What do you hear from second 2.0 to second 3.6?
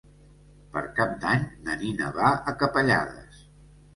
va a Capellades.